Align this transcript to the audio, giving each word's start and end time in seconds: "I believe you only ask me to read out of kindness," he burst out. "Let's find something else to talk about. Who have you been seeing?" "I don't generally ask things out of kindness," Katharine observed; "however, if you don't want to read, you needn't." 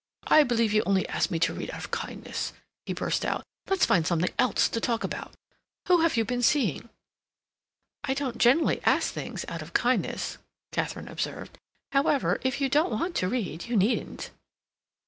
"I 0.25 0.41
believe 0.41 0.73
you 0.73 0.81
only 0.87 1.07
ask 1.07 1.29
me 1.29 1.37
to 1.37 1.53
read 1.53 1.69
out 1.69 1.77
of 1.77 1.91
kindness," 1.91 2.53
he 2.87 2.93
burst 2.93 3.23
out. 3.23 3.43
"Let's 3.67 3.85
find 3.85 4.07
something 4.07 4.31
else 4.39 4.67
to 4.67 4.81
talk 4.81 5.03
about. 5.03 5.33
Who 5.87 6.01
have 6.01 6.17
you 6.17 6.25
been 6.25 6.41
seeing?" 6.41 6.89
"I 8.05 8.15
don't 8.15 8.39
generally 8.39 8.81
ask 8.83 9.13
things 9.13 9.45
out 9.47 9.61
of 9.61 9.73
kindness," 9.73 10.39
Katharine 10.71 11.07
observed; 11.07 11.55
"however, 11.91 12.39
if 12.41 12.59
you 12.59 12.67
don't 12.67 12.89
want 12.91 13.15
to 13.17 13.29
read, 13.29 13.65
you 13.65 13.77
needn't." 13.77 14.31